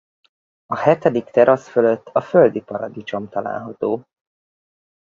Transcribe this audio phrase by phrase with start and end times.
[0.65, 4.07] A hetedik terasz fölött a földi Paradicsom található.